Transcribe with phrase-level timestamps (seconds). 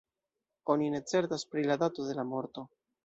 [0.75, 2.65] Oni ne certas pri la dato de la morto.